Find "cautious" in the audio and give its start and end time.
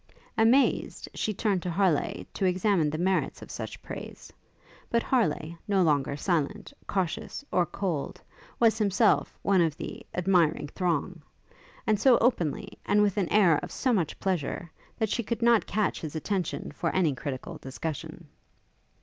6.87-7.45